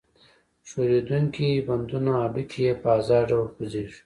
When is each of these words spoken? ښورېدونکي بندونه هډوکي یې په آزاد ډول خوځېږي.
ښورېدونکي 0.69 1.47
بندونه 1.67 2.11
هډوکي 2.19 2.59
یې 2.67 2.73
په 2.81 2.87
آزاد 2.97 3.23
ډول 3.29 3.47
خوځېږي. 3.53 3.97